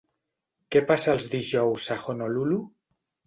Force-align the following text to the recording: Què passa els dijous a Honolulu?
Què 0.75 0.81
passa 0.91 1.13
els 1.17 1.27
dijous 1.35 1.87
a 1.97 1.99
Honolulu? 2.05 2.61